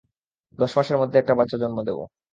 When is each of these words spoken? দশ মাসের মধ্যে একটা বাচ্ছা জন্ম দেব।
দশ 0.59 0.71
মাসের 0.77 0.97
মধ্যে 1.01 1.17
একটা 1.19 1.33
বাচ্ছা 1.39 1.57
জন্ম 1.61 1.77
দেব। 1.87 1.99